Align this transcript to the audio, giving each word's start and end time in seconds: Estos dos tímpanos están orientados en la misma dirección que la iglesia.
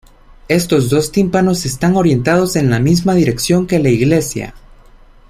Estos 0.47 0.89
dos 0.89 1.11
tímpanos 1.11 1.63
están 1.67 1.95
orientados 1.95 2.55
en 2.55 2.71
la 2.71 2.79
misma 2.79 3.13
dirección 3.13 3.67
que 3.67 3.77
la 3.77 3.89
iglesia. 3.89 4.55